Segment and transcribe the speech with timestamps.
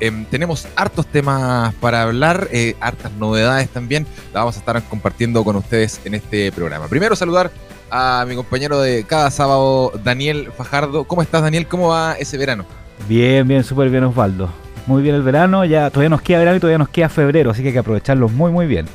[0.00, 4.06] Em, tenemos hartos temas para hablar, eh, hartas novedades también.
[4.32, 6.88] La vamos a estar compartiendo con ustedes en este programa.
[6.88, 7.50] Primero saludar
[7.90, 11.04] a mi compañero de cada sábado, Daniel Fajardo.
[11.04, 11.66] ¿Cómo estás, Daniel?
[11.66, 12.64] ¿Cómo va ese verano?
[13.08, 14.50] Bien, bien, súper bien, Osvaldo.
[14.86, 17.60] Muy bien el verano, ya todavía nos queda verano y todavía nos queda febrero, así
[17.60, 18.86] que hay que aprovecharlo muy, muy bien.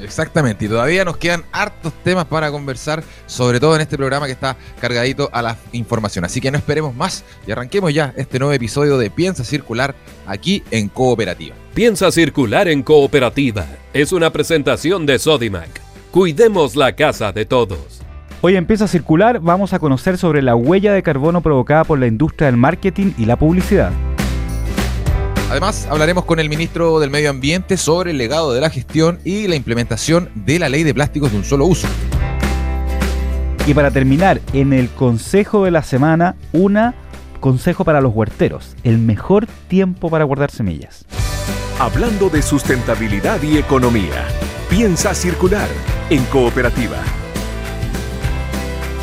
[0.00, 4.32] Exactamente, y todavía nos quedan hartos temas para conversar, sobre todo en este programa que
[4.32, 6.24] está cargadito a la información.
[6.24, 9.94] Así que no esperemos más y arranquemos ya este nuevo episodio de Piensa Circular
[10.26, 11.54] aquí en Cooperativa.
[11.74, 15.80] Piensa Circular en Cooperativa es una presentación de Sodimac.
[16.10, 18.02] Cuidemos la casa de todos.
[18.40, 22.06] Hoy empieza a circular, vamos a conocer sobre la huella de carbono provocada por la
[22.06, 23.92] industria del marketing y la publicidad.
[25.50, 29.48] Además, hablaremos con el ministro del Medio Ambiente sobre el legado de la gestión y
[29.48, 31.88] la implementación de la ley de plásticos de un solo uso.
[33.66, 36.94] Y para terminar, en el consejo de la semana, una
[37.40, 41.04] consejo para los huerteros, el mejor tiempo para guardar semillas.
[41.80, 44.28] Hablando de sustentabilidad y economía,
[44.68, 45.68] piensa circular
[46.10, 46.98] en cooperativa.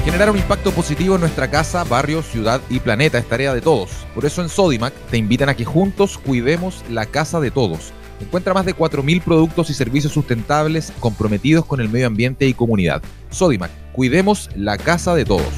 [0.07, 3.89] Generar un impacto positivo en nuestra casa, barrio, ciudad y planeta es tarea de todos.
[4.15, 7.91] Por eso en Sodimac te invitan a que juntos cuidemos la casa de todos.
[8.21, 13.01] Encuentra más de 4.000 productos y servicios sustentables comprometidos con el medio ambiente y comunidad.
[13.31, 15.53] Sodimac, cuidemos la casa de todos.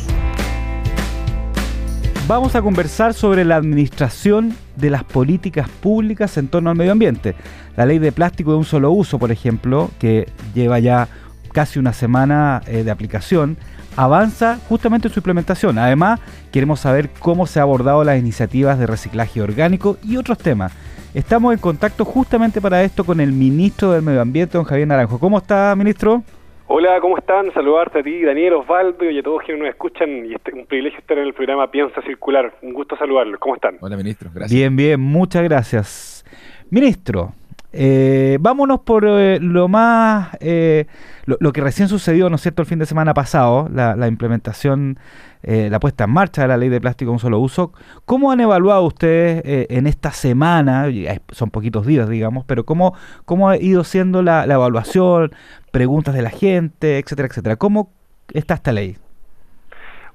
[2.27, 7.36] Vamos a conversar sobre la administración de las políticas públicas en torno al medio ambiente.
[7.77, 11.08] La ley de plástico de un solo uso, por ejemplo, que lleva ya
[11.53, 13.55] casi una semana eh, de aplicación,
[13.99, 15.77] avanza justamente en su implementación.
[15.77, 16.21] Además,
[16.54, 20.73] queremos saber cómo se ha abordado las iniciativas de reciclaje orgánico y otros temas.
[21.14, 25.20] Estamos en contacto justamente para esto con el ministro del Medio Ambiente, don Javier Naranjo.
[25.20, 26.23] ¿Cómo está, ministro?
[26.67, 27.52] Hola, ¿cómo están?
[27.54, 30.26] Saludarte a ti, Daniel, Osvaldo y a todos quienes nos escuchan.
[30.26, 32.54] Y es un privilegio estar en el programa Piensa Circular.
[32.61, 33.38] Un gusto saludarlos.
[33.39, 33.77] ¿Cómo están?
[33.82, 34.30] Hola, ministro.
[34.33, 34.58] Gracias.
[34.58, 34.99] Bien, bien.
[35.02, 36.26] Muchas gracias.
[36.70, 37.33] Ministro,
[37.71, 40.85] eh, vámonos por eh, lo más, eh,
[41.25, 44.97] lo, que recién sucedió, ¿no es cierto?, el fin de semana pasado, la, implementación,
[45.43, 47.71] la puesta en marcha de la ley de plástico un solo uso.
[48.05, 50.87] ¿Cómo han evaluado ustedes en esta semana,
[51.31, 55.31] son poquitos días, digamos, pero cómo, cómo ha ido siendo la, evaluación,
[55.71, 57.55] preguntas de la gente, etcétera, etcétera?
[57.55, 57.91] ¿Cómo
[58.33, 58.97] está esta ley?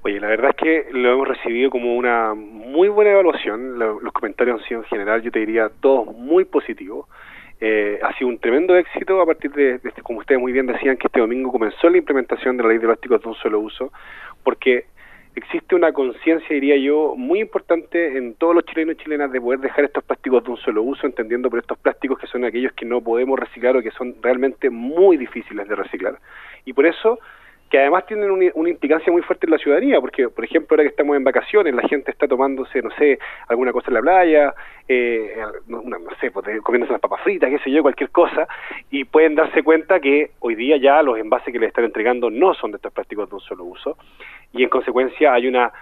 [0.03, 3.79] Oye, la verdad es que lo hemos recibido como una muy buena evaluación.
[3.79, 7.07] los comentarios han sido en general, yo te diría, todos muy positivos.
[7.61, 10.97] Eh, ha sido un tremendo éxito a partir de, este, como ustedes muy bien decían,
[10.97, 13.91] que este domingo comenzó la implementación de la ley de plásticos de un solo uso,
[14.43, 14.85] porque
[15.35, 19.59] existe una conciencia, diría yo, muy importante en todos los chilenos y chilenas de poder
[19.59, 22.85] dejar estos plásticos de un solo uso, entendiendo por estos plásticos que son aquellos que
[22.85, 26.19] no podemos reciclar o que son realmente muy difíciles de reciclar.
[26.65, 27.19] Y por eso
[27.75, 30.91] que además tienen una, implicancia muy fuerte en la ciudadanía, porque, por ejemplo, ahora que
[30.91, 33.19] estamos en vacaciones, la gente está tomándose, no sé,
[33.49, 34.53] alguna cosa en la playa,
[34.87, 35.35] eh,
[35.67, 35.83] no,
[36.21, 38.47] sé, pues, comiéndose las papas fritas, qué sé yo, cualquier cosa,
[38.91, 42.53] y pueden darse cuenta que hoy día ya los envases que les están entregando no
[42.53, 43.97] son de estos plásticos de un solo uso,
[44.53, 45.73] y en consecuencia hay una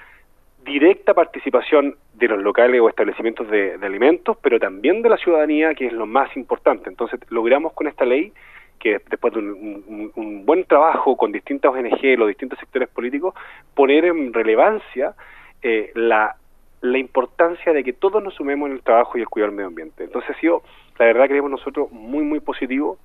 [0.66, 5.86] directa participación de los locales o establecimientos de alimentos, pero también de la ciudadanía, que
[5.86, 6.90] es lo más importante.
[6.90, 8.34] Entonces, logramos con esta ley
[8.84, 13.34] que después de un, buen trabajo con distintas ONG, los distintos sectores políticos,
[13.74, 15.16] poner en relevancia
[15.62, 16.36] eh, la,
[16.82, 19.70] la importancia de que todos nos sumemos en el trabajo y el cuidado del medio
[19.70, 20.04] ambiente.
[20.04, 20.64] Entonces ha sido,
[21.00, 22.98] la verdad creemos nosotros, muy, muy positivo.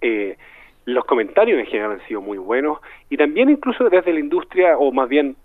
[0.00, 0.36] Eh,
[0.84, 4.90] los comentarios en general han sido muy buenos y también incluso desde la industria, o
[4.90, 5.36] más bien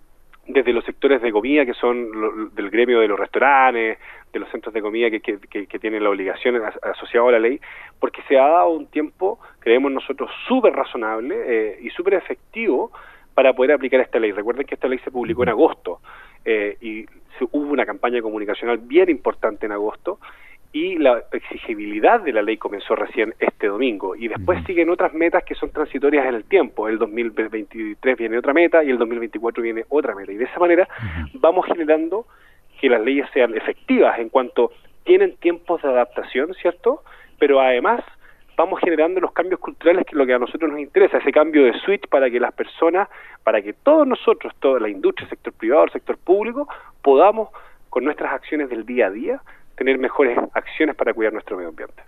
[0.49, 3.99] desde los sectores de comida que son del gremio de los restaurantes,
[4.33, 7.59] de los centros de comida que, que, tienen la obligación asociada a la ley,
[7.99, 12.91] porque se ha dado un tiempo, creemos nosotros, súper razonable eh, y súper efectivo
[13.33, 14.31] para poder aplicar esta ley.
[14.31, 15.99] Recuerden que esta ley se publicó en agosto
[16.43, 17.05] eh, y
[17.51, 20.19] hubo una campaña comunicacional bien importante en agosto
[20.71, 25.43] y la exigibilidad de la ley comenzó recién este domingo y después siguen otras metas
[25.43, 26.87] que son transitorias en el tiempo.
[26.87, 30.87] El 2023 viene otra meta y el 2024 viene otra meta y de esa manera
[31.33, 32.27] vamos generando
[32.79, 34.71] que las leyes sean efectivas en cuanto
[35.03, 37.03] tienen tiempos de adaptación, ¿cierto?
[37.39, 38.01] Pero además
[38.55, 41.63] vamos generando los cambios culturales que es lo que a nosotros nos interesa, ese cambio
[41.63, 43.09] de switch para que las personas,
[43.43, 46.67] para que todos nosotros, toda la industria, el sector privado, el sector público,
[47.01, 47.49] podamos
[47.89, 49.41] con nuestras acciones del día a día
[49.79, 52.03] tener mejores acciones para cuidar nuestro medio ambiente.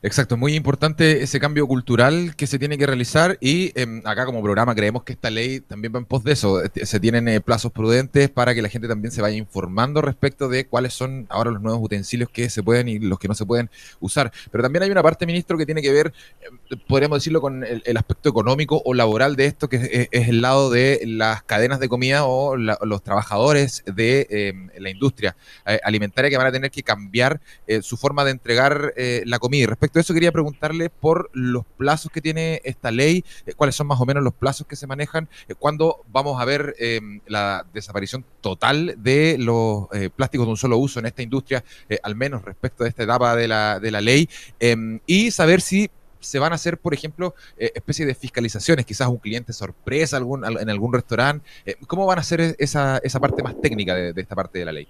[0.00, 4.40] Exacto, muy importante ese cambio cultural que se tiene que realizar y em, acá como
[4.44, 6.62] programa creemos que esta ley también va en pos de eso.
[6.62, 10.48] Este, se tienen eh, plazos prudentes para que la gente también se vaya informando respecto
[10.48, 13.44] de cuáles son ahora los nuevos utensilios que se pueden y los que no se
[13.44, 14.32] pueden usar.
[14.52, 16.12] Pero también hay una parte, ministro, que tiene que ver,
[16.42, 20.70] em, podríamos decirlo, con el, aspecto económico o laboral de esto, que es, el lado
[20.70, 25.34] de las cadenas de comida o los trabajadores de em, la industria
[25.66, 28.94] eh, alimentaria que van a tener que cambiar eh, su forma de entregar
[29.24, 29.66] la comida.
[29.66, 33.86] Respecto respecto eso quería preguntarle por los plazos que tiene esta ley, eh, cuáles son
[33.86, 37.64] más o menos los plazos que se manejan, eh, cuándo vamos a ver em, la
[37.72, 41.64] desaparición total de los eh, plásticos de un solo uso en esta industria,
[42.02, 44.28] al menos respecto a esta etapa de la, de la ley,
[44.60, 49.08] em, y saber si se van a hacer, por ejemplo, eh, especies de fiscalizaciones, quizás
[49.08, 51.46] un cliente sorpresa algún, en algún restaurante.
[51.86, 54.88] ¿Cómo van a hacer esa, esa parte más técnica de, esta parte de la ley?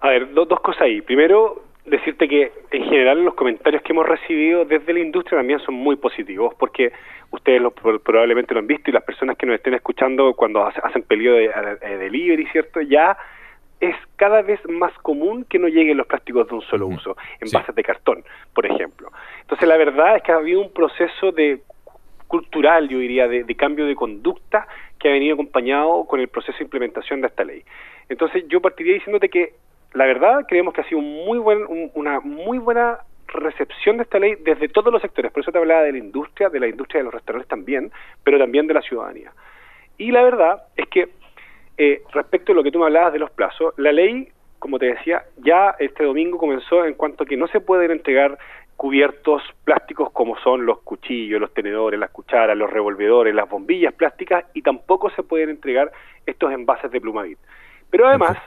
[0.00, 1.00] A ver, dos cosas ahí.
[1.00, 5.74] Primero, decirte que en general los comentarios que hemos recibido desde la industria también son
[5.74, 6.92] muy positivos porque
[7.30, 11.02] ustedes lo, probablemente lo han visto y las personas que nos estén escuchando cuando hacen
[11.02, 11.48] pedido de,
[11.98, 12.80] delivery, ¿cierto?
[12.80, 13.16] Ya
[13.80, 17.50] es cada vez más común que no lleguen los plásticos de un solo uso, en
[17.50, 18.24] bases de cartón,
[18.54, 19.10] por ejemplo.
[19.40, 21.60] Entonces la verdad es que ha habido un proceso de
[22.26, 24.68] cultural, yo diría, de, de cambio de conducta
[24.98, 27.64] que ha venido acompañado con el proceso de implementación de esta ley.
[28.08, 29.54] Entonces yo partiría diciéndote que
[29.92, 32.98] la verdad creemos que ha sido muy buen, una muy buena
[33.28, 35.32] recepción de esta ley desde todos los sectores.
[35.32, 37.92] Por eso te hablaba de la industria, de la industria de los restaurantes también,
[38.24, 39.32] pero también de la ciudadanía.
[39.98, 41.08] Y la verdad es que
[41.76, 44.28] eh, respecto a lo que tú me hablabas de los plazos, la ley,
[44.58, 48.38] como te decía, ya este domingo comenzó en cuanto a que no se pueden entregar
[48.76, 54.44] cubiertos plásticos como son los cuchillos, los tenedores, las cucharas, los revolvedores, las bombillas plásticas
[54.54, 55.92] y tampoco se pueden entregar
[56.24, 57.38] estos envases de plumavit.
[57.90, 58.38] Pero además,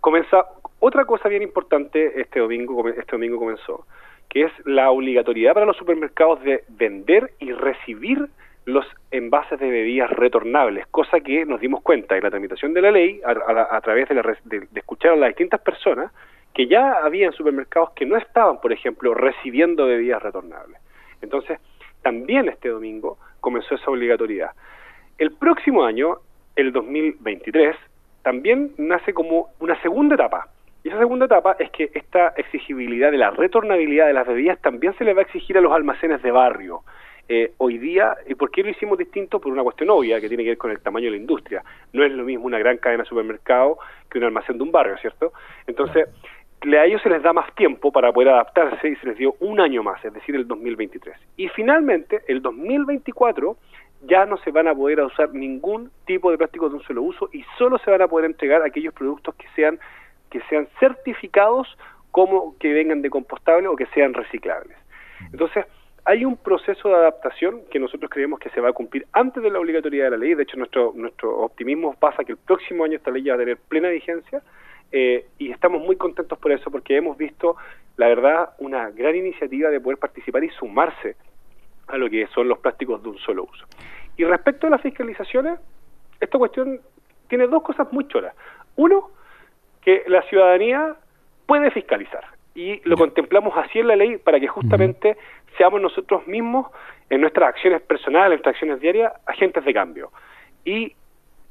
[0.00, 0.46] comienza
[0.80, 3.86] otra cosa bien importante este domingo, este domingo comenzó,
[4.28, 8.28] que es la obligatoriedad para los supermercados de vender y recibir
[8.64, 12.90] los envases de bebidas retornables, cosa que nos dimos cuenta en la tramitación de la
[12.90, 14.14] ley a, través de,
[14.44, 16.12] de, escuchar a las distintas personas
[16.52, 20.78] que ya había supermercados que no estaban, por ejemplo, recibiendo bebidas retornables.
[21.22, 21.58] Entonces,
[22.02, 24.50] también este domingo comenzó esa obligatoriedad.
[25.16, 26.18] El próximo año,
[26.54, 27.74] el 2023,
[28.22, 30.48] también nace como una segunda etapa,
[30.84, 34.94] y esa segunda etapa es que esta exigibilidad de la retornabilidad de las bebidas también
[34.96, 36.82] se le va a exigir a los almacenes de barrio.
[37.30, 39.38] Eh, hoy día, ¿y por qué lo hicimos distinto?
[39.38, 41.62] Por una cuestión obvia que tiene que ver con el tamaño de la industria.
[41.92, 43.78] No es lo mismo una gran cadena de supermercado
[44.08, 45.32] que un almacén de un barrio, ¿cierto?
[45.66, 46.08] Entonces,
[46.62, 49.60] a ellos se les da más tiempo para poder adaptarse y se les dio un
[49.60, 51.16] año más, es decir, el 2023.
[51.36, 53.56] Y finalmente, el 2024
[54.02, 57.28] ya no se van a poder usar ningún tipo de plástico de un solo uso
[57.32, 59.78] y solo se van a poder entregar aquellos productos que sean
[60.30, 61.68] que sean certificados
[62.10, 64.76] como que vengan de compostable o que sean reciclables.
[65.32, 65.66] Entonces,
[66.04, 69.50] hay un proceso de adaptación que nosotros creemos que se va a cumplir antes de
[69.50, 70.34] la obligatoriedad de la ley.
[70.34, 73.44] De hecho, nuestro, nuestro optimismo pasa que el próximo año esta ley ya va a
[73.44, 74.42] tener plena vigencia
[74.90, 77.56] eh, y estamos muy contentos por eso porque hemos visto,
[77.98, 81.16] la verdad, una gran iniciativa de poder participar y sumarse
[81.88, 83.66] a lo que son los plásticos de un solo uso.
[84.16, 85.60] Y respecto a las fiscalizaciones,
[86.20, 86.80] esta cuestión
[87.28, 88.34] tiene dos cosas muy choras.
[88.76, 89.10] Uno,
[89.82, 90.94] que la ciudadanía
[91.46, 92.24] puede fiscalizar.
[92.54, 95.16] Y lo contemplamos así en la ley para que justamente
[95.56, 96.66] seamos nosotros mismos,
[97.10, 100.10] en nuestras acciones personales, en nuestras acciones diarias, agentes de cambio.
[100.64, 100.92] ¿Y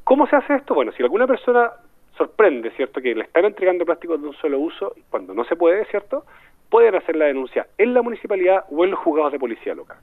[0.04, 0.74] cómo se hace esto?
[0.74, 1.72] Bueno, si alguna persona
[2.18, 5.86] sorprende, ¿cierto?, que le están entregando plásticos de un solo uso, cuando no se puede,
[5.86, 6.25] ¿cierto?,
[6.70, 9.98] pueden hacer la denuncia en la municipalidad o en los juzgados de policía local.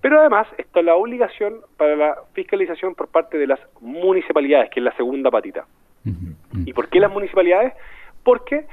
[0.00, 4.84] Pero además está la obligación para la fiscalización por parte de las municipalidades, que es
[4.84, 5.66] la segunda patita.
[6.64, 7.72] ¿Y por qué las municipalidades?
[8.22, 8.66] Porque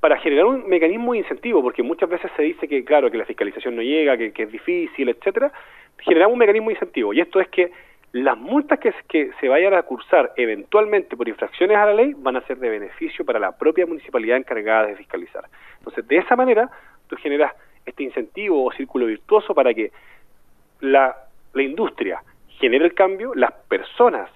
[0.00, 3.24] para generar un mecanismo de incentivo, porque muchas veces se dice que, claro, que la
[3.24, 5.50] fiscalización no llega, que, es difícil, etcétera,
[5.98, 7.12] generamos un mecanismo de incentivo.
[7.12, 7.72] Y esto es que
[8.12, 12.36] las multas que, que se vayan a cursar eventualmente por infracciones a la ley van
[12.36, 15.44] a ser de beneficio para la propia municipalidad encargada de fiscalizar.
[15.78, 16.70] Entonces, de esa manera,
[17.08, 17.52] tú generas
[17.84, 19.90] este incentivo o círculo virtuoso para que
[20.80, 21.16] la,
[21.52, 22.22] la industria
[22.60, 24.30] genere el cambio, las personas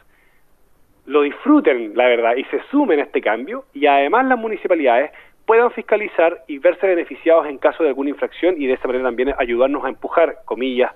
[1.11, 5.11] lo disfruten, la verdad, y se sumen a este cambio, y además las municipalidades
[5.45, 9.35] puedan fiscalizar y verse beneficiados en caso de alguna infracción y de esa manera también
[9.37, 10.93] ayudarnos a empujar, comillas,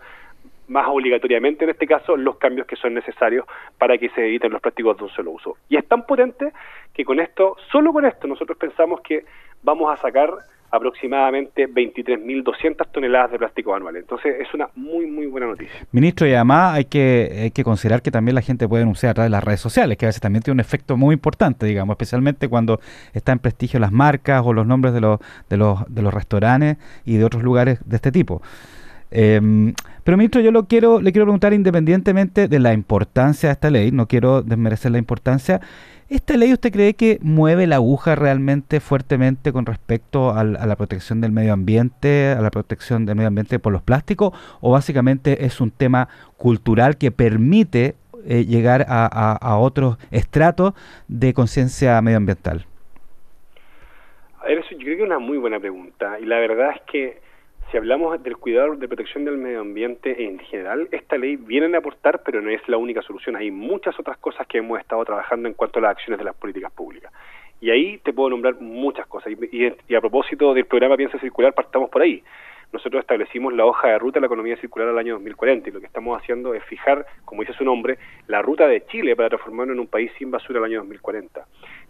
[0.69, 3.45] más obligatoriamente en este caso, los cambios que son necesarios
[3.77, 5.57] para que se eviten los plásticos de un solo uso.
[5.69, 6.53] Y es tan potente
[6.95, 9.25] que con esto, solo con esto, nosotros pensamos que
[9.65, 10.31] vamos a sacar
[10.75, 14.03] aproximadamente 23.200 toneladas de plástico anuales.
[14.03, 15.75] Entonces es una muy, muy buena noticia.
[15.93, 19.15] Ministro, y además hay que, hay que considerar que también la gente puede denunciar a
[19.15, 21.95] través de las redes sociales, que a veces también tiene un efecto muy importante, digamos,
[21.95, 22.81] especialmente cuando
[23.13, 26.77] está en prestigio las marcas o los nombres de los, de los, de los restaurantes
[27.05, 28.43] y de otros lugares de este tipo.
[29.17, 33.71] Em, pero ministro, yo lo quiero, le quiero preguntar independientemente de la importancia de esta
[33.71, 35.61] ley, no quiero desmerecer la importancia,
[36.09, 41.21] ¿esta ley usted cree que mueve la aguja realmente fuertemente con respecto a la protección
[41.21, 45.61] del medio ambiente, a la protección del medio ambiente por los plásticos, o básicamente es
[45.61, 47.95] un tema cultural que permite
[48.27, 49.07] eh, llegar a,
[49.37, 50.75] a otros estratos
[51.07, 52.67] de conciencia medioambiental?
[54.41, 56.83] A ver, eso yo creo que es una muy buena pregunta y la verdad es
[56.91, 57.25] que
[57.75, 61.81] si hablamos del cuidado de protección del medio ambiente en general, esta ley viene a
[61.81, 63.35] aportar, pero no es la única solución.
[63.35, 66.37] Hay muchas otras cosas que hemos estado trabajando en cuanto a las acciones de las
[66.37, 67.13] políticas públicas.
[67.61, 69.33] Y ahí te puedo nombrar muchas cosas.
[69.51, 72.23] Y, a propósito del programa Piensa Circular, partamos por ahí.
[72.73, 75.81] Nosotros establecimos la hoja de ruta de la economía circular al año 2040 y lo
[75.81, 79.75] que estamos haciendo es fijar, como dice su nombre, la ruta de Chile para transformarnos
[79.75, 81.45] en un país sin basura al año 2040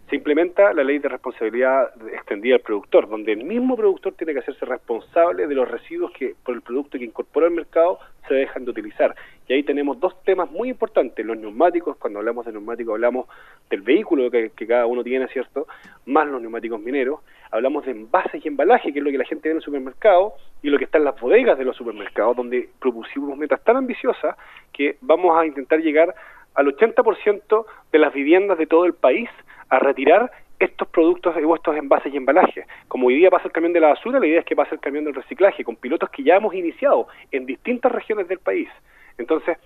[0.09, 4.39] se implementa la ley de responsabilidad extendida al productor, donde el mismo productor tiene que
[4.39, 8.65] hacerse responsable de los residuos que por el producto que incorpora al mercado se dejan
[8.65, 9.15] de utilizar.
[9.47, 13.27] Y ahí tenemos dos temas muy importantes, los neumáticos, cuando hablamos de neumáticos hablamos
[13.69, 15.67] del vehículo que, cada uno tiene, ¿cierto?
[16.05, 17.21] Más los neumáticos mineros,
[17.51, 20.33] hablamos de envases y embalaje, que es lo que la gente ve en el supermercado,
[20.61, 24.35] y lo que está en las bodegas de los supermercados, donde propusimos metas tan ambiciosas
[24.73, 26.13] que vamos a intentar llegar
[26.55, 29.29] al 80% de las viviendas de todo el país
[29.69, 32.65] a retirar estos productos o estos envases y embalajes.
[32.87, 34.81] Como hoy día pasa el camión de la basura, la idea es que pase el
[34.81, 38.69] camión del reciclaje, con pilotos que ya hemos iniciado en distintas regiones del país.
[39.17, 39.57] Entonces,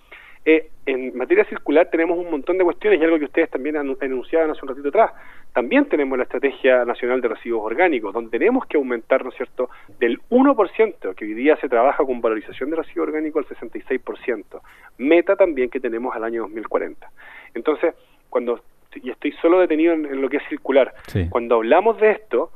[0.45, 3.95] eh, en materia circular tenemos un montón de cuestiones y algo que ustedes también han
[4.01, 5.11] enunciado hace un ratito atrás.
[5.53, 9.69] También tenemos la Estrategia Nacional de Residuos Orgánicos, donde tenemos que aumentar, ¿no es cierto?,
[9.99, 14.61] del 1%, que hoy día se trabaja con valorización de residuos orgánicos al 66%.
[14.99, 17.09] Meta también que tenemos al año 2040.
[17.53, 17.95] Entonces,
[18.29, 18.61] cuando
[18.95, 20.93] y estoy solo detenido en, lo que es circular.
[21.29, 22.51] Cuando hablamos de esto,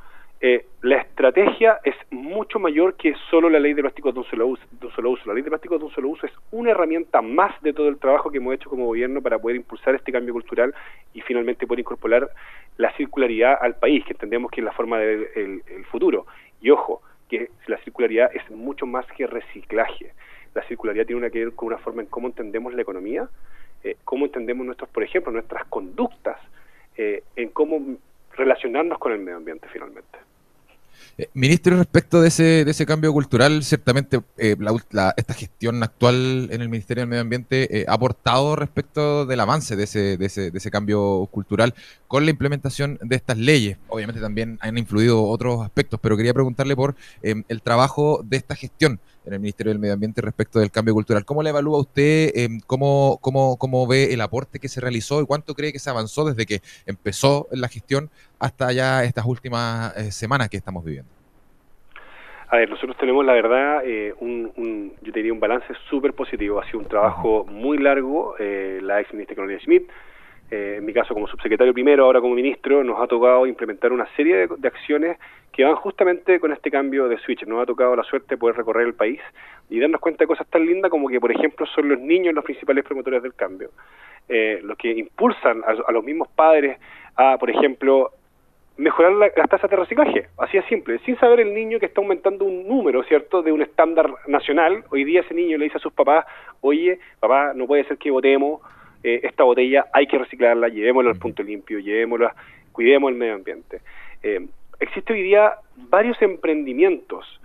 [0.46, 4.46] eh, la estrategia es mucho mayor que solo la ley de plásticos de un, solo
[4.48, 5.22] uso, de un solo uso.
[5.24, 7.96] La ley de plásticos de un solo uso es una herramienta más de todo el
[7.96, 10.74] trabajo que hemos hecho como gobierno para poder impulsar este cambio cultural
[11.14, 12.28] y finalmente poder incorporar
[12.76, 16.26] la circularidad al país, que entendemos que es la forma del el futuro.
[16.60, 20.12] Y ojo, que la circularidad es mucho más que reciclaje.
[20.52, 23.30] La circularidad tiene una que ver con una forma en cómo entendemos la economía,
[23.82, 26.38] eh, cómo entendemos nuestros, por ejemplo, nuestras conductas,
[26.98, 27.96] eh, en cómo
[28.36, 30.18] relacionarnos con el medio ambiente finalmente.
[31.16, 36.68] Eh, ministro, respecto de ese, de ese cambio cultural, ciertamente esta gestión actual en el
[36.68, 40.70] Ministerio del Medio Ambiente ha aportado respecto del avance de ese, de, ese, de ese
[40.70, 41.74] cambio cultural
[42.08, 43.78] con la implementación de estas leyes.
[43.88, 48.98] Obviamente también han influido otros aspectos, pero quería preguntarle por el trabajo de esta gestión
[49.26, 51.24] en el Ministerio del Medio Ambiente respecto del cambio cultural.
[51.24, 52.30] ¿Cómo le evalúa usted?
[52.34, 55.90] Em, cómo, cómo, cómo, ve el aporte que se realizó y cuánto cree que se
[55.90, 61.10] avanzó desde que empezó la gestión hasta ya estas últimas eh, semanas que estamos viviendo?
[62.48, 66.60] A ver, nosotros tenemos la verdad, eh, un, yo te diría un balance súper positivo.
[66.60, 68.36] Ha sido un trabajo muy largo.
[68.38, 69.88] Eh, la ex ministra Carolina Schmidt,
[70.50, 74.46] en mi caso como subsecretario primero, ahora como ministro, nos ha tocado implementar una serie
[74.46, 75.18] de acciones
[75.54, 77.44] que van justamente con este cambio de switch.
[77.46, 79.20] Nos ha tocado la suerte de poder recorrer el país
[79.70, 82.44] y darnos cuenta de cosas tan lindas como que, por ejemplo, son los niños los
[82.44, 83.70] principales promotores del cambio,
[84.28, 86.78] eh, los que impulsan a, los mismos padres
[87.16, 88.10] a, por ejemplo,
[88.76, 92.44] mejorar las tasas de reciclaje, así es simple, sin saber el niño que está aumentando
[92.44, 94.82] un número, ¿cierto?, de un estándar nacional.
[94.90, 96.26] Hoy día ese niño le dice a sus papás,
[96.60, 98.60] oye, papá, no puede ser que votemos
[99.04, 102.34] eh, esta botella, hay que reciclarla, llevémosla al punto limpio, llevémosla,
[102.72, 103.80] cuidemos el medio ambiente.
[104.22, 104.46] Eh,
[104.80, 107.40] existe hoy día varios emprendimientos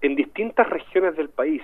[0.00, 1.62] en distintas regiones del país,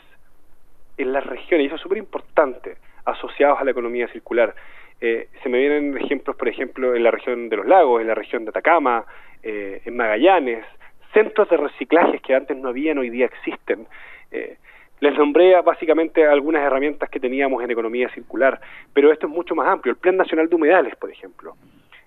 [0.96, 4.54] en las regiones, y eso es súper importante, asociados a la economía circular.
[5.00, 8.14] Eh, se me vienen ejemplos, por ejemplo, en la región de los lagos, en la
[8.14, 9.04] región de Atacama,
[9.42, 10.64] eh, en Magallanes,
[11.12, 13.86] centros de reciclajes que antes no habían, hoy día existen.
[14.30, 14.56] Eh,
[15.00, 18.60] les nombré básicamente algunas herramientas que teníamos en economía circular,
[18.92, 19.92] pero esto es mucho más amplio.
[19.92, 21.54] El Plan Nacional de Humedales, por ejemplo.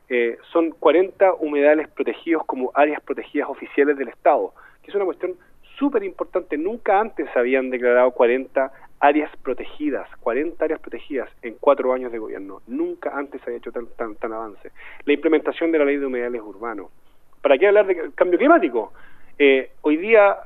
[0.09, 5.35] Eh, son 40 humedales protegidos como áreas protegidas oficiales del Estado, que es una cuestión
[5.77, 6.57] súper importante.
[6.57, 12.19] Nunca antes se habían declarado 40 áreas protegidas, 40 áreas protegidas en cuatro años de
[12.19, 12.61] gobierno.
[12.67, 14.71] Nunca antes había hecho tan, tan, tan avance.
[15.05, 16.91] La implementación de la ley de humedales urbanos.
[17.41, 18.91] ¿Para qué hablar de cambio climático?
[19.39, 20.37] Eh, hoy día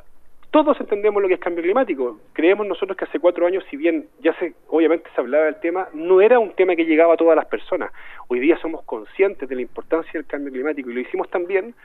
[0.64, 2.18] todos entendemos lo que es cambio climático.
[2.32, 5.90] Creemos nosotros que hace cuatro años, si bien ya se, obviamente se hablaba del tema,
[5.94, 7.92] no era un tema que llegaba a todas las personas.
[8.30, 11.76] Hoy día somos conscientes de la importancia del cambio climático y lo hicimos también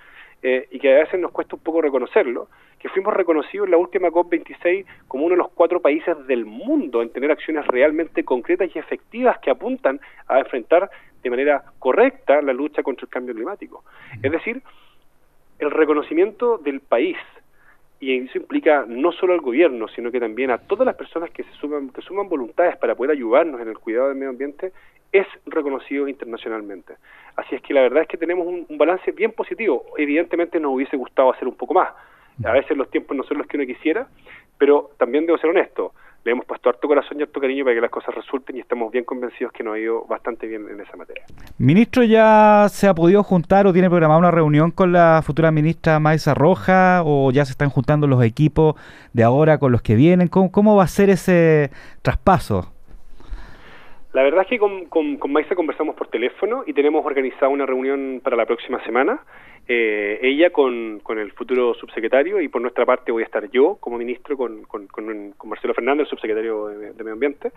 [0.41, 2.47] eh, y que a veces nos cuesta un poco reconocerlo,
[2.79, 7.03] que fuimos reconocidos en la última COP26 como uno de los cuatro países del mundo
[7.03, 10.89] en tener acciones realmente concretas y efectivas que apuntan a enfrentar
[11.25, 13.83] de manera correcta la lucha contra el cambio climático.
[14.23, 14.63] Es decir,
[15.59, 17.17] el reconocimiento del país,
[18.01, 21.45] y eso implica no solo al gobierno, sino que también a todas las personas que
[21.45, 24.73] se suman, que suman voluntades para poder ayudarnos en el cuidado del medio ambiente,
[25.13, 26.95] es reconocido internacionalmente.
[27.37, 29.85] Así es que la verdad es que tenemos un, un balance bien positivo.
[29.99, 31.91] Evidentemente nos hubiese gustado hacer un poco más.
[32.43, 34.09] A veces los tiempos no son los que uno quisiera,
[34.57, 35.93] pero también debo ser honesto
[36.25, 38.93] le hemos puesto harto corazón y harto cariño para que las cosas resulten y estamos
[38.93, 41.25] bien convencidos que nos ha ido bastante bien en esa materia.
[41.59, 45.99] ¿Ministro ya se ha podido juntar o tiene programada una reunión con la futura ministra
[45.99, 48.75] Maisa Roja o ya se están juntando los equipos
[49.13, 50.29] de ahora con los que vienen?
[50.29, 51.71] ¿Cómo, cómo va a ser ese
[52.03, 52.73] traspaso?
[54.13, 57.65] La verdad es que con, con, con Maisa conversamos por teléfono y tenemos organizada una
[57.65, 59.23] reunión para la próxima semana
[59.73, 63.77] eh, ella con, con, el futuro subsecretario y por nuestra parte voy a estar yo
[63.79, 64.67] como ministro con,
[65.45, 67.53] Marcelo Fernández, el subsecretario de, Medio Ambiente.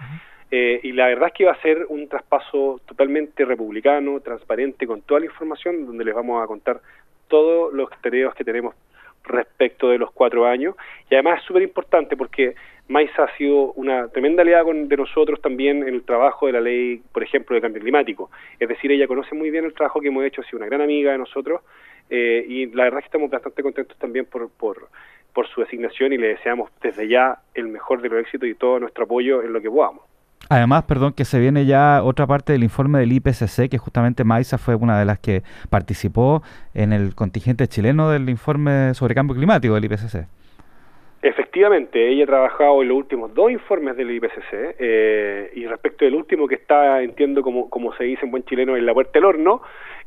[0.52, 5.02] Eh, y la verdad es que va a ser un traspaso totalmente republicano, transparente, con
[5.02, 6.82] toda la información, donde les vamos a contar
[7.28, 8.76] todos los tareas que tenemos
[9.24, 10.76] respecto de los cuatro años.
[11.10, 12.56] Y además es súper importante porque
[12.88, 16.62] Maisa ha sido una tremenda aliada con, de nosotros también en el trabajo de la
[16.62, 18.30] ley, por ejemplo, de cambio climático.
[18.60, 20.82] Es decir, ella conoce muy bien el trabajo que hemos hecho, ha sido una gran
[20.82, 21.62] amiga de nosotros
[22.10, 24.90] eh, y la verdad es que estamos bastante contentos también por, por,
[25.34, 28.80] por su designación y le deseamos desde ya el mejor de los éxitos y todo
[28.80, 30.13] nuestro apoyo en lo que podamos.
[30.50, 34.58] Además, perdón, que se viene ya otra parte del informe del IPCC, que justamente Maisa
[34.58, 39.74] fue una de las que participó en el contingente chileno del informe sobre cambio climático
[39.76, 40.28] del IPCC.
[41.22, 46.16] Efectivamente, ella ha trabajado en los últimos dos informes del IPCC eh, y respecto del
[46.16, 49.24] último que está, entiendo como, como se dice en buen chileno, en la puerta del
[49.24, 49.62] horno,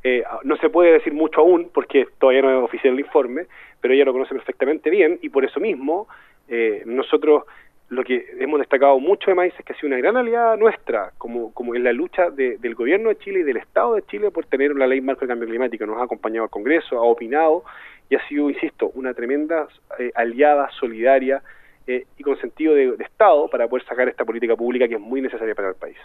[0.05, 3.47] eh, no se puede decir mucho aún porque todavía no es oficial el informe,
[3.81, 6.07] pero ella lo conoce perfectamente bien y por eso mismo
[6.49, 7.45] eh, nosotros
[7.89, 11.13] lo que hemos destacado mucho de Maíz es que ha sido una gran aliada nuestra,
[11.19, 14.47] como, como en la lucha del gobierno de Chile y del Estado de Chile por
[14.47, 15.87] tener una ley marco de cambio climático.
[15.87, 17.65] Nos ha acompañado al Congreso, ha opinado
[18.09, 21.43] y ha sido, insisto, una tremenda eh, aliada, solidaria
[21.87, 25.21] eh, y con sentido de Estado para poder sacar esta política pública que es muy
[25.21, 25.97] necesaria para el país.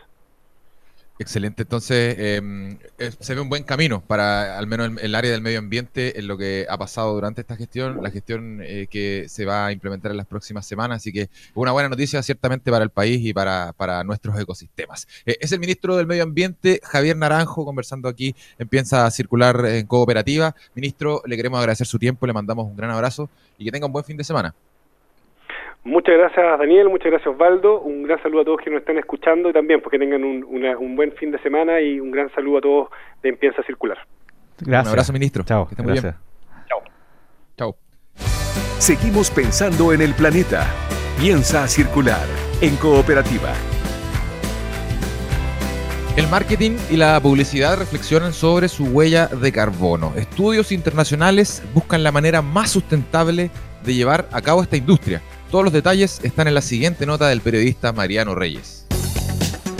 [1.22, 2.80] Excelente, entonces em,
[3.20, 6.36] se ve un buen camino para al menos el, área del medio ambiente en lo
[6.36, 10.18] que ha pasado durante esta gestión, la gestión eh, que se va a implementar en
[10.18, 13.72] las próximas semanas, así que una buena noticia ciertamente para el país y para,
[14.04, 15.08] nuestros ecosistemas.
[15.28, 19.86] Eh, es el ministro del Medio Ambiente, Javier Naranjo, conversando aquí en Piensa Circular en
[19.86, 20.56] Cooperativa.
[20.74, 23.30] Ministro, le queremos agradecer su tiempo, le mandamos un gran abrazo
[23.60, 24.56] y que tenga un buen fin de semana.
[25.84, 29.50] Muchas gracias Daniel, muchas gracias Osvaldo, un gran saludo a todos que nos están escuchando
[29.50, 32.62] y también porque tengan un, un buen fin de semana y un gran saludo a
[32.62, 32.90] todos
[33.24, 33.98] de Empieza Circular.
[34.60, 34.86] Gracias.
[34.86, 35.44] Un abrazo ministro.
[35.44, 35.68] Chao.
[35.68, 36.14] Que muy bien.
[36.68, 36.82] Chao.
[37.58, 37.76] Chao.
[38.78, 40.68] Seguimos pensando en el planeta.
[41.20, 42.26] Piensa Circular
[42.62, 43.54] en cooperativa.
[46.18, 50.14] El marketing y la publicidad reflexionan sobre su huella de carbono.
[50.18, 53.50] Estudios internacionales buscan la manera más sustentable
[53.84, 55.22] de llevar a cabo esta industria.
[55.52, 58.86] Todos los detalles están en la siguiente nota del periodista Mariano Reyes.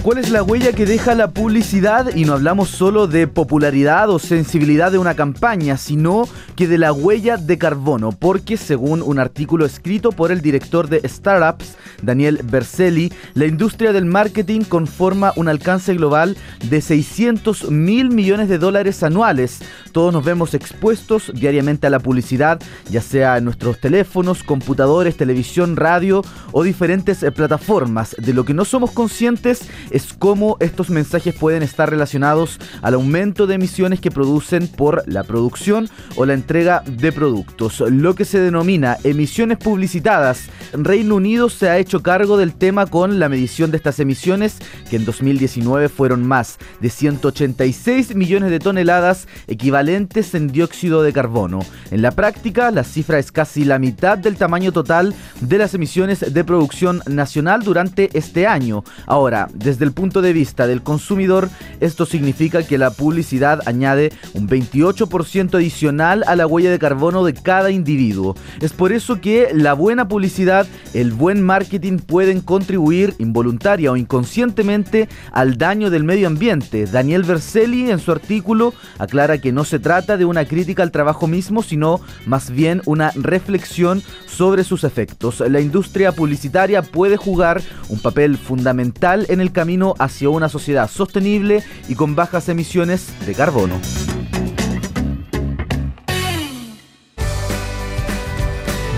[0.04, 2.16] ¿Cuál es la huella que deja la publicidad?
[2.16, 6.92] Y no hablamos solo de popularidad o sensibilidad de una campaña, sino que de la
[6.92, 13.14] huella de carbono, porque según un artículo escrito por el director de Startups, Daniel Berselli,
[13.36, 16.36] la industria del marketing conforma un alcance global
[16.68, 19.60] de 600 mil millones de dólares anuales.
[19.92, 25.76] Todos nos vemos expuestos diariamente a la publicidad, ya sea en nuestros teléfonos, computadores, televisión,
[25.76, 26.22] radio
[26.54, 28.16] o diferentes eh, plataformas.
[28.18, 33.48] De lo que no somos conscientes es cómo estos mensajes pueden estar relacionados al aumento
[33.48, 38.40] de emisiones que producen por la producción o la entrega de productos, lo que se
[38.40, 40.50] denomina emisiones publicitadas.
[40.74, 44.58] Reino Unido se ha hecho cargo del tema con la medición de estas emisiones,
[44.90, 51.60] que en 2019 fueron más de 186 millones de toneladas equivalentes en dióxido de carbono.
[51.90, 56.34] En la práctica, la cifra es casi la mitad del tamaño total de las emisiones
[56.34, 58.84] de producción nacional durante este año.
[59.08, 64.48] Ahora, desde el punto de vista del consumidor, esto significa que la publicidad añade un
[64.48, 68.36] 28% adicional a la huella de carbono de cada individuo.
[68.62, 75.10] Es por eso que la buena publicidad, el buen marketing pueden contribuir involuntaria o inconscientemente
[75.32, 76.86] al daño del medio ambiente.
[76.86, 81.28] Daniel Verselli en su artículo aclara que no se trata de una crítica al trabajo
[81.28, 85.40] mismo, sino más bien una reflexión sobre sus efectos.
[85.40, 91.64] La industria publicitaria puede jugar un papel fundamental en el camino hacia una sociedad sostenible
[91.88, 93.80] y con bajas emisiones de carbono.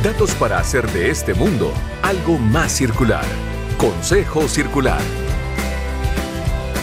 [0.03, 3.25] Datos para hacer de este mundo algo más circular.
[3.77, 5.22] Consejo Circular.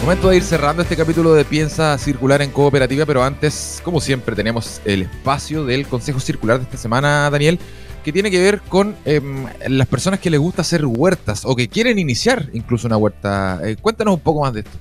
[0.01, 4.35] Momento de ir cerrando este capítulo de Piensa Circular en Cooperativa, pero antes, como siempre,
[4.35, 7.59] tenemos el espacio del Consejo Circular de esta semana, Daniel,
[8.03, 11.67] que tiene que ver con em, las personas que les gusta hacer huertas o que
[11.67, 13.59] quieren iniciar incluso una huerta.
[13.63, 14.75] Eh, cuéntanos un poco más de esto.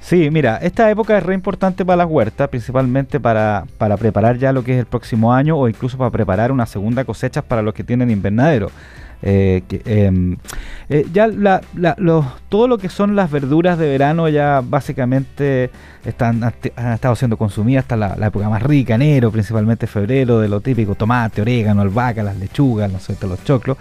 [0.00, 4.52] Sí, mira, esta época es re importante para las huertas, principalmente para, para preparar ya
[4.52, 7.74] lo que es el próximo año o incluso para preparar una segunda cosecha para los
[7.74, 8.70] que tienen invernadero.
[9.24, 10.36] Eh, em,
[10.88, 11.30] eh, ya
[12.48, 15.70] todo lo que son las verduras de verano ya básicamente
[16.04, 20.60] están, han estado siendo consumidas hasta la, época más rica, enero, principalmente febrero, de lo
[20.60, 23.76] típico, tomate, orégano, albahaca, las lechugas, no sé, los choclos.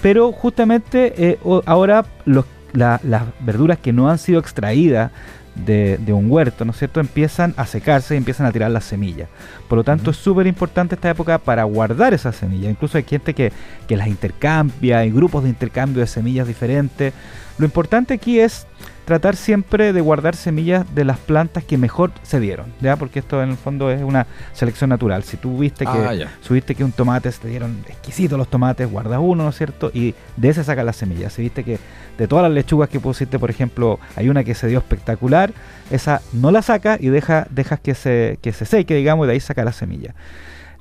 [0.00, 2.44] Pero justamente eh, ahora los
[2.74, 3.00] las
[3.40, 5.10] verduras que no han sido extraídas
[5.54, 9.28] de, un huerto, ¿no es cierto?, empiezan a secarse y empiezan a tirar las semillas.
[9.68, 12.70] Por lo tanto, es súper importante esta época para guardar esas semillas.
[12.70, 13.52] Incluso hay gente que,
[13.86, 17.12] que las intercambia, hay grupos de intercambio de semillas diferentes.
[17.58, 18.66] Lo importante aquí es
[19.04, 22.96] tratar siempre de guardar semillas de las plantas que mejor se dieron, ¿ya?
[22.96, 25.24] Porque esto en el fondo es una selección natural.
[25.24, 28.90] Si tú viste que ah, subiste que un tomate se te dieron exquisitos los tomates,
[28.90, 29.90] guardas uno, ¿no es cierto?
[29.92, 31.32] Y de ese sacas las semillas.
[31.32, 31.78] Si viste que
[32.16, 35.52] de todas las lechugas que pusiste, por ejemplo, hay una que se dio espectacular,
[35.90, 39.32] esa no la saca y deja, dejas que se, que se seque, digamos, y de
[39.34, 40.14] ahí saca la semilla.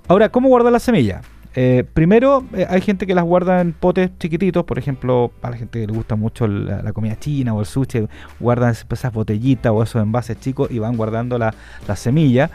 [0.07, 1.21] Ahora, ¿cómo guardar la semilla?
[1.55, 5.57] Eh, primero, eh, hay gente que las guarda en potes chiquititos, por ejemplo, para la
[5.59, 8.07] gente que le gusta mucho la, comida china o el sushi,
[8.39, 11.53] guardan esas botellitas o esos envases chicos y van guardando la,
[11.95, 12.49] semilla.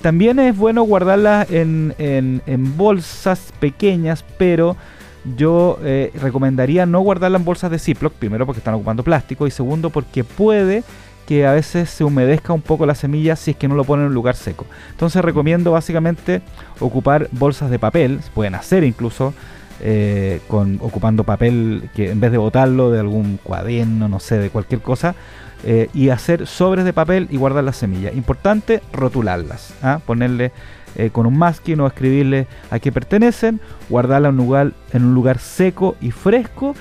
[0.00, 4.76] También es bueno guardarlas en, en, bolsas pequeñas, pero
[5.36, 9.50] yo eh, recomendaría no guardarlas en bolsas de Ziploc, primero porque están ocupando plástico y
[9.50, 10.84] segundo porque puede
[11.26, 14.04] que a veces se humedezca un poco la semilla si es que no lo ponen
[14.04, 14.66] en un lugar seco.
[14.90, 16.42] Entonces recomiendo básicamente
[16.80, 19.34] ocupar bolsas de papel, pueden hacer incluso
[19.80, 24.50] eh, con ocupando papel que en vez de botarlo de algún cuaderno, no sé, de
[24.50, 25.14] cualquier cosa,
[25.64, 28.14] eh, y hacer sobres de papel y guardar las semillas.
[28.14, 30.00] Importante rotularlas, ¿ah?
[30.04, 30.52] ponerle
[30.96, 35.14] eh, con un masking o escribirle a qué pertenecen, guardarla en un lugar, en un
[35.14, 36.74] lugar seco y fresco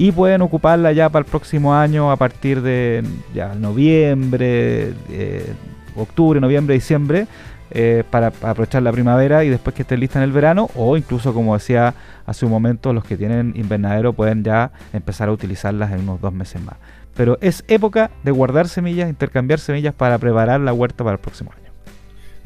[0.00, 5.52] y pueden ocuparla ya para el próximo año a partir de ya noviembre, eh,
[5.94, 7.26] octubre, noviembre, diciembre,
[7.70, 11.34] eh, para, aprovechar la primavera y después que esté lista en el verano, o incluso
[11.34, 11.92] como decía
[12.24, 16.32] hace un momento, los que tienen invernadero pueden ya empezar a utilizarlas en unos dos
[16.32, 16.76] meses más.
[17.14, 21.52] Pero es época de guardar semillas, intercambiar semillas para preparar la huerta para el próximo
[21.52, 21.69] año.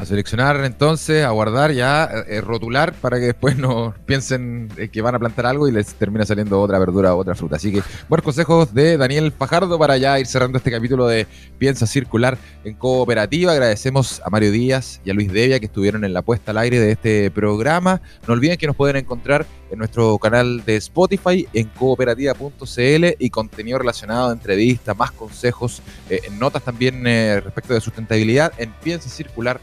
[0.05, 5.15] Seleccionar entonces, a guardar ya, eh, rotular para que después no piensen eh, que van
[5.15, 7.57] a plantar algo y les termina saliendo otra verdura o otra fruta.
[7.57, 11.27] Así que buenos consejos de Daniel Fajardo para ya ir cerrando este capítulo de
[11.59, 13.53] Piensa Circular en Cooperativa.
[13.53, 16.79] Agradecemos a Mario Díaz y a Luis Devia que estuvieron en la puesta al aire
[16.79, 18.01] de este programa.
[18.27, 23.79] No olviden que nos pueden encontrar en nuestro canal de Spotify en cooperativa.cl y contenido
[23.79, 29.61] relacionado, entrevistas, más consejos, eh, notas también respecto de sustentabilidad en Piensa Circular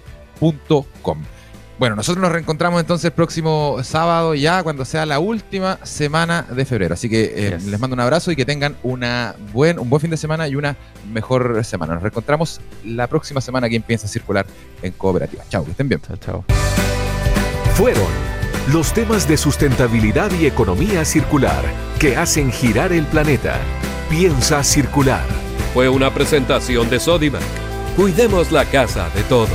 [1.82, 6.64] bueno, nosotros nos reencontramos entonces el próximo sábado ya cuando sea la última semana de
[6.64, 6.94] febrero.
[6.94, 10.12] Así que eh, les mando un abrazo y que tengan una buen, un buen fin
[10.12, 10.78] de semana y una
[11.12, 11.96] mejor semana.
[11.96, 14.46] Nos reencontramos la próxima semana aquí en Piensa Circular
[14.84, 15.44] en Cooperativa.
[15.50, 16.00] Chao, que estén bien.
[16.02, 16.46] Chao, chao.
[17.74, 18.12] Fueron
[18.72, 21.64] los temas de sustentabilidad y economía circular
[21.98, 23.60] que hacen girar el planeta.
[24.08, 25.26] Piensa Circular.
[25.74, 27.42] Fue una presentación de Sodimac.
[27.96, 29.50] Cuidemos la casa de todos.